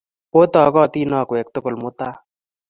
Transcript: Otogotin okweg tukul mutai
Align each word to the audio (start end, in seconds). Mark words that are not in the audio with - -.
Otogotin 0.39 1.11
okweg 1.21 1.47
tukul 1.53 1.75
mutai 1.81 2.13